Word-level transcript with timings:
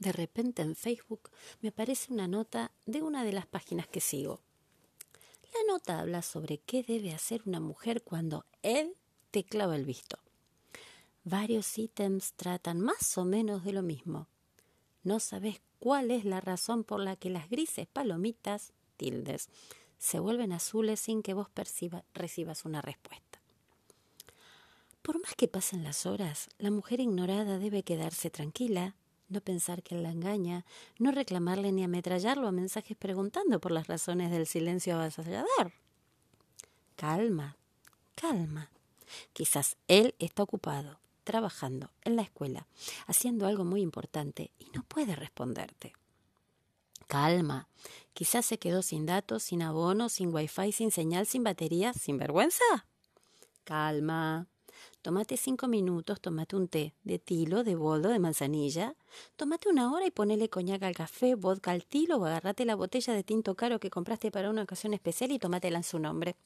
De 0.00 0.12
repente 0.12 0.62
en 0.62 0.74
Facebook 0.74 1.30
me 1.60 1.68
aparece 1.68 2.12
una 2.12 2.26
nota 2.26 2.72
de 2.86 3.02
una 3.02 3.22
de 3.22 3.32
las 3.32 3.46
páginas 3.46 3.86
que 3.86 4.00
sigo. 4.00 4.40
La 5.52 5.72
nota 5.72 6.00
habla 6.00 6.22
sobre 6.22 6.58
qué 6.58 6.82
debe 6.82 7.12
hacer 7.12 7.42
una 7.44 7.60
mujer 7.60 8.02
cuando 8.02 8.46
él 8.62 8.94
te 9.30 9.44
clava 9.44 9.76
el 9.76 9.84
visto. 9.84 10.18
Varios 11.24 11.76
ítems 11.76 12.32
tratan 12.32 12.80
más 12.80 13.18
o 13.18 13.26
menos 13.26 13.62
de 13.62 13.72
lo 13.74 13.82
mismo. 13.82 14.26
No 15.02 15.20
sabes 15.20 15.60
cuál 15.78 16.10
es 16.10 16.24
la 16.24 16.40
razón 16.40 16.82
por 16.82 17.00
la 17.00 17.16
que 17.16 17.28
las 17.28 17.50
grises 17.50 17.86
palomitas, 17.86 18.72
tildes, 18.96 19.50
se 19.98 20.18
vuelven 20.18 20.52
azules 20.52 20.98
sin 20.98 21.22
que 21.22 21.34
vos 21.34 21.48
recibas 22.14 22.64
una 22.64 22.80
respuesta. 22.80 23.42
Por 25.02 25.20
más 25.20 25.34
que 25.34 25.46
pasen 25.46 25.84
las 25.84 26.06
horas, 26.06 26.48
la 26.58 26.70
mujer 26.70 27.00
ignorada 27.00 27.58
debe 27.58 27.82
quedarse 27.82 28.30
tranquila, 28.30 28.94
no 29.30 29.40
pensar 29.40 29.82
que 29.82 29.94
él 29.94 30.02
la 30.02 30.10
engaña, 30.10 30.64
no 30.98 31.12
reclamarle 31.12 31.72
ni 31.72 31.84
ametrallarlo 31.84 32.46
a 32.46 32.52
mensajes 32.52 32.96
preguntando 32.96 33.60
por 33.60 33.72
las 33.72 33.86
razones 33.86 34.30
del 34.30 34.46
silencio 34.46 34.94
avasallador. 34.94 35.72
Calma, 36.96 37.56
calma. 38.14 38.70
Quizás 39.32 39.76
él 39.88 40.14
está 40.18 40.42
ocupado, 40.42 40.98
trabajando 41.24 41.90
en 42.04 42.16
la 42.16 42.22
escuela, 42.22 42.66
haciendo 43.06 43.46
algo 43.46 43.64
muy 43.64 43.80
importante 43.80 44.50
y 44.58 44.66
no 44.74 44.82
puede 44.82 45.16
responderte. 45.16 45.94
Calma. 47.06 47.66
Quizás 48.12 48.46
se 48.46 48.58
quedó 48.58 48.82
sin 48.82 49.06
datos, 49.06 49.42
sin 49.42 49.62
abono, 49.62 50.08
sin 50.08 50.32
wifi, 50.32 50.70
sin 50.72 50.90
señal, 50.90 51.26
sin 51.26 51.42
batería, 51.42 51.92
sin 51.92 52.18
vergüenza. 52.18 52.64
Calma. 53.64 54.46
Tómate 55.02 55.36
cinco 55.36 55.68
minutos, 55.68 56.20
tómate 56.20 56.56
un 56.56 56.68
té 56.68 56.94
de 57.04 57.18
tilo, 57.18 57.64
de 57.64 57.74
boldo, 57.74 58.08
de 58.08 58.18
manzanilla. 58.18 58.96
Tómate 59.36 59.68
una 59.68 59.92
hora 59.92 60.06
y 60.06 60.10
ponele 60.10 60.48
coñac 60.48 60.82
al 60.82 60.94
café, 60.94 61.34
vodka 61.34 61.70
al 61.70 61.84
tilo 61.84 62.18
o 62.18 62.24
agárrate 62.26 62.64
la 62.64 62.74
botella 62.74 63.14
de 63.14 63.24
tinto 63.24 63.54
caro 63.54 63.80
que 63.80 63.90
compraste 63.90 64.30
para 64.30 64.50
una 64.50 64.62
ocasión 64.62 64.94
especial 64.94 65.32
y 65.32 65.38
tómatela 65.38 65.78
en 65.78 65.84
su 65.84 65.98
nombre. 65.98 66.36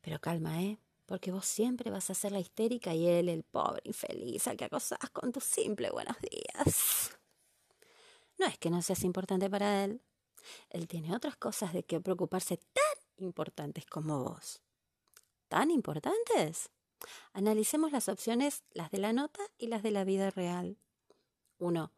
Pero 0.00 0.20
calma, 0.20 0.62
¿eh? 0.62 0.78
Porque 1.06 1.32
vos 1.32 1.46
siempre 1.46 1.90
vas 1.90 2.10
a 2.10 2.14
ser 2.14 2.32
la 2.32 2.40
histérica 2.40 2.94
y 2.94 3.06
él 3.06 3.28
el 3.28 3.42
pobre 3.42 3.82
infeliz 3.84 4.46
al 4.48 4.56
que 4.56 4.64
acosás 4.64 5.10
con 5.12 5.32
tu 5.32 5.40
simple 5.40 5.90
buenos 5.90 6.16
días. 6.20 7.16
No 8.38 8.46
es 8.46 8.58
que 8.58 8.70
no 8.70 8.82
seas 8.82 9.02
importante 9.04 9.48
para 9.48 9.84
él. 9.84 10.00
Él 10.70 10.86
tiene 10.88 11.14
otras 11.14 11.36
cosas 11.36 11.72
de 11.72 11.84
que 11.84 12.00
preocuparse 12.00 12.56
tan 12.56 13.26
importantes 13.26 13.86
como 13.86 14.24
vos. 14.24 14.60
¿Tan 15.48 15.70
importantes? 15.70 16.70
Analicemos 17.32 17.92
las 17.92 18.08
opciones, 18.08 18.64
las 18.72 18.90
de 18.90 18.98
la 18.98 19.12
nota 19.12 19.42
y 19.58 19.68
las 19.68 19.82
de 19.82 19.90
la 19.90 20.04
vida 20.04 20.30
real. 20.30 20.78
1. 21.58 21.92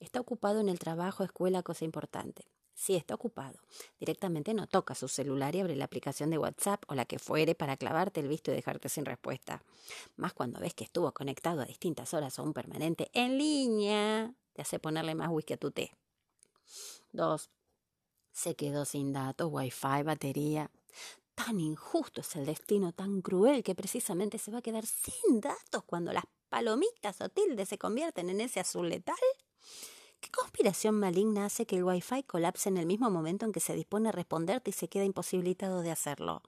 Está 0.00 0.20
ocupado 0.20 0.60
en 0.60 0.68
el 0.68 0.78
trabajo, 0.78 1.24
escuela, 1.24 1.62
cosa 1.62 1.84
importante. 1.84 2.46
Sí, 2.74 2.96
está 2.96 3.14
ocupado. 3.14 3.60
Directamente 3.98 4.54
no 4.54 4.66
toca 4.66 4.94
su 4.94 5.06
celular 5.08 5.54
y 5.54 5.60
abre 5.60 5.76
la 5.76 5.84
aplicación 5.84 6.30
de 6.30 6.38
WhatsApp 6.38 6.82
o 6.88 6.94
la 6.94 7.04
que 7.04 7.18
fuere 7.18 7.54
para 7.54 7.76
clavarte 7.76 8.20
el 8.20 8.28
visto 8.28 8.50
y 8.50 8.54
dejarte 8.54 8.88
sin 8.88 9.04
respuesta. 9.04 9.62
Más 10.16 10.32
cuando 10.32 10.60
ves 10.60 10.72
que 10.72 10.84
estuvo 10.84 11.12
conectado 11.12 11.60
a 11.60 11.66
distintas 11.66 12.14
horas 12.14 12.38
o 12.38 12.42
un 12.42 12.54
permanente 12.54 13.10
en 13.12 13.36
línea 13.36 14.34
te 14.54 14.62
hace 14.62 14.78
ponerle 14.78 15.14
más 15.14 15.28
whisky 15.30 15.54
a 15.54 15.56
tu 15.58 15.70
té. 15.70 15.94
2. 17.12 17.50
Se 18.32 18.54
quedó 18.56 18.84
sin 18.84 19.12
datos, 19.12 19.48
wifi, 19.50 20.02
batería. 20.04 20.70
Tan 21.34 21.60
injusto 21.60 22.20
es 22.20 22.36
el 22.36 22.46
destino, 22.46 22.92
tan 22.92 23.22
cruel 23.22 23.62
que 23.62 23.74
precisamente 23.74 24.38
se 24.38 24.50
va 24.50 24.58
a 24.58 24.62
quedar 24.62 24.86
sin 24.86 25.40
datos 25.40 25.84
cuando 25.84 26.12
las 26.12 26.24
palomitas 26.48 27.20
o 27.20 27.28
tildes 27.28 27.68
se 27.68 27.78
convierten 27.78 28.30
en 28.30 28.40
ese 28.40 28.60
azul 28.60 28.88
letal. 28.88 29.16
¿Qué 30.20 30.30
conspiración 30.30 30.96
maligna 30.96 31.46
hace 31.46 31.66
que 31.66 31.76
el 31.76 31.84
wifi 31.84 32.22
colapse 32.24 32.68
en 32.68 32.76
el 32.76 32.86
mismo 32.86 33.10
momento 33.10 33.46
en 33.46 33.52
que 33.52 33.60
se 33.60 33.74
dispone 33.74 34.10
a 34.10 34.12
responderte 34.12 34.70
y 34.70 34.74
se 34.74 34.88
queda 34.88 35.04
imposibilitado 35.04 35.80
de 35.80 35.90
hacerlo? 35.90 36.42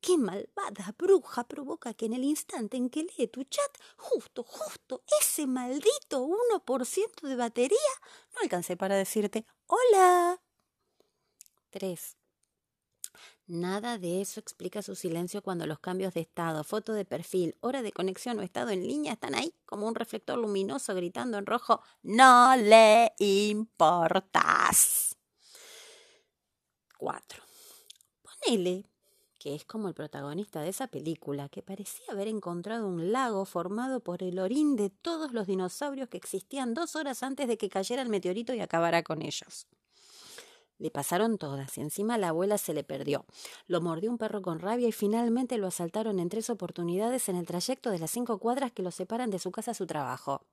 ¿Qué 0.00 0.18
malvada 0.18 0.94
bruja 0.98 1.44
provoca 1.44 1.94
que 1.94 2.04
en 2.04 2.12
el 2.12 2.24
instante 2.24 2.76
en 2.76 2.90
que 2.90 3.04
lee 3.04 3.26
tu 3.28 3.44
chat, 3.44 3.78
justo, 3.96 4.42
justo, 4.42 5.02
ese 5.18 5.46
maldito 5.46 6.20
1% 6.20 7.26
de 7.26 7.36
batería 7.36 7.78
no 8.34 8.42
alcance 8.42 8.76
para 8.76 8.96
decirte 8.96 9.46
hola? 9.66 10.42
3. 11.70 12.16
Nada 13.46 13.98
de 13.98 14.22
eso 14.22 14.40
explica 14.40 14.80
su 14.80 14.94
silencio 14.94 15.42
cuando 15.42 15.66
los 15.66 15.78
cambios 15.78 16.14
de 16.14 16.20
estado, 16.20 16.64
foto 16.64 16.94
de 16.94 17.04
perfil, 17.04 17.56
hora 17.60 17.82
de 17.82 17.92
conexión 17.92 18.38
o 18.38 18.42
estado 18.42 18.70
en 18.70 18.86
línea 18.86 19.12
están 19.12 19.34
ahí 19.34 19.54
como 19.66 19.86
un 19.86 19.94
reflector 19.94 20.38
luminoso 20.38 20.94
gritando 20.94 21.36
en 21.36 21.44
rojo, 21.44 21.82
no 22.02 22.56
le 22.56 23.12
importas. 23.18 25.16
4. 26.96 27.42
Ponele 28.22 28.86
que 29.44 29.54
es 29.54 29.66
como 29.66 29.88
el 29.88 29.94
protagonista 29.94 30.62
de 30.62 30.70
esa 30.70 30.86
película, 30.86 31.50
que 31.50 31.60
parecía 31.60 32.06
haber 32.10 32.28
encontrado 32.28 32.88
un 32.88 33.12
lago 33.12 33.44
formado 33.44 34.00
por 34.00 34.22
el 34.22 34.38
orín 34.38 34.74
de 34.74 34.88
todos 34.88 35.34
los 35.34 35.46
dinosaurios 35.46 36.08
que 36.08 36.16
existían 36.16 36.72
dos 36.72 36.96
horas 36.96 37.22
antes 37.22 37.46
de 37.46 37.58
que 37.58 37.68
cayera 37.68 38.00
el 38.00 38.08
meteorito 38.08 38.54
y 38.54 38.60
acabara 38.60 39.02
con 39.02 39.20
ellos. 39.20 39.66
Le 40.84 40.90
pasaron 40.90 41.38
todas 41.38 41.78
y 41.78 41.80
encima 41.80 42.18
la 42.18 42.28
abuela 42.28 42.58
se 42.58 42.74
le 42.74 42.84
perdió. 42.84 43.24
Lo 43.66 43.80
mordió 43.80 44.10
un 44.10 44.18
perro 44.18 44.42
con 44.42 44.58
rabia 44.58 44.86
y 44.86 44.92
finalmente 44.92 45.56
lo 45.56 45.66
asaltaron 45.66 46.20
en 46.20 46.28
tres 46.28 46.50
oportunidades 46.50 47.30
en 47.30 47.36
el 47.36 47.46
trayecto 47.46 47.90
de 47.90 47.98
las 47.98 48.10
cinco 48.10 48.38
cuadras 48.38 48.70
que 48.70 48.82
lo 48.82 48.90
separan 48.90 49.30
de 49.30 49.38
su 49.38 49.50
casa 49.50 49.70
a 49.70 49.74
su 49.74 49.86
trabajo. 49.86 50.44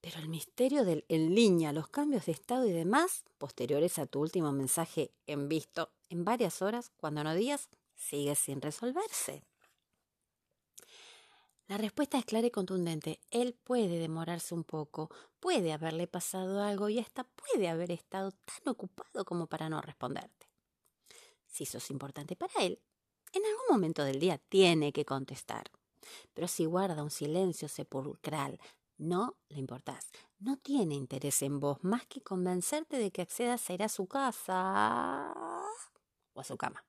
Pero 0.00 0.20
el 0.20 0.28
misterio 0.28 0.84
del 0.84 1.04
en 1.08 1.34
línea, 1.34 1.72
los 1.72 1.88
cambios 1.88 2.26
de 2.26 2.32
estado 2.32 2.66
y 2.68 2.72
demás, 2.72 3.24
posteriores 3.36 3.98
a 3.98 4.06
tu 4.06 4.20
último 4.20 4.52
mensaje 4.52 5.10
en 5.26 5.48
visto 5.48 5.90
en 6.08 6.24
varias 6.24 6.62
horas, 6.62 6.92
cuando 6.96 7.24
no 7.24 7.34
días, 7.34 7.70
sigue 7.96 8.36
sin 8.36 8.62
resolverse. 8.62 9.42
La 11.66 11.78
respuesta 11.78 12.18
es 12.18 12.26
clara 12.26 12.46
y 12.46 12.50
contundente. 12.50 13.20
Él 13.30 13.58
puede 13.64 13.98
demorarse 13.98 14.54
un 14.54 14.64
poco, 14.64 15.10
puede 15.40 15.72
haberle 15.72 16.06
pasado 16.06 16.62
algo 16.62 16.90
y 16.90 16.98
hasta 16.98 17.24
puede 17.24 17.68
haber 17.68 17.90
estado 17.90 18.32
tan 18.32 18.68
ocupado 18.68 19.24
como 19.24 19.46
para 19.46 19.70
no 19.70 19.80
responderte. 19.80 20.46
Si 21.46 21.64
sos 21.64 21.90
importante 21.90 22.36
para 22.36 22.52
él, 22.60 22.82
en 23.32 23.44
algún 23.46 23.64
momento 23.70 24.04
del 24.04 24.20
día 24.20 24.36
tiene 24.36 24.92
que 24.92 25.06
contestar. 25.06 25.70
Pero 26.34 26.48
si 26.48 26.66
guarda 26.66 27.02
un 27.02 27.10
silencio 27.10 27.68
sepulcral, 27.68 28.60
no 28.98 29.36
le 29.48 29.58
importás. 29.58 30.10
No 30.38 30.58
tiene 30.58 30.94
interés 30.94 31.40
en 31.42 31.60
vos 31.60 31.78
más 31.82 32.06
que 32.06 32.20
convencerte 32.20 32.98
de 32.98 33.10
que 33.10 33.22
accedas 33.22 33.68
a 33.68 33.72
ir 33.72 33.82
a 33.82 33.88
su 33.88 34.06
casa 34.06 35.32
o 36.34 36.40
a 36.40 36.44
su 36.44 36.56
cama. 36.58 36.84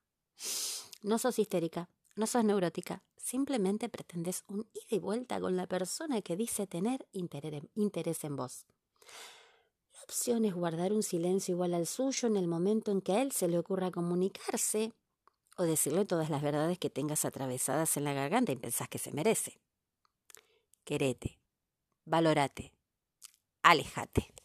No 1.02 1.18
sos 1.18 1.40
histérica, 1.40 1.90
no 2.16 2.28
sos 2.28 2.44
neurótica, 2.44 3.04
simplemente 3.26 3.90
pretendes 3.90 4.44
un 4.48 4.70
ida 4.74 4.98
y 4.98 5.00
vuelta 5.00 5.40
con 5.40 5.58
la 5.58 5.66
persona 5.66 6.22
que 6.22 6.36
dice 6.36 6.68
tener 6.68 7.08
interés 7.12 8.24
en 8.24 8.36
vos. 8.36 8.66
La 9.94 10.02
opción 10.04 10.46
es 10.46 10.54
guardar 10.54 10.94
un 10.94 11.02
silencio 11.02 11.56
igual 11.56 11.74
al 11.74 11.88
suyo 11.88 12.28
en 12.28 12.38
el 12.38 12.48
momento 12.48 12.92
en 12.92 13.02
que 13.02 13.14
a 13.14 13.22
él 13.24 13.32
se 13.32 13.48
le 13.48 13.58
ocurra 13.58 13.90
comunicarse 13.90 14.94
o 15.58 15.64
decirle 15.64 16.06
todas 16.06 16.30
las 16.30 16.44
verdades 16.44 16.78
que 16.78 16.92
tengas 16.92 17.26
atravesadas 17.26 17.98
en 17.98 18.04
la 18.04 18.14
garganta 18.14 18.52
y 18.52 18.58
pensás 18.58 18.90
que 18.90 19.00
se 19.00 19.12
merece. 19.12 19.60
Querete, 20.84 21.40
valorate, 22.06 22.74
alejate. 23.64 24.36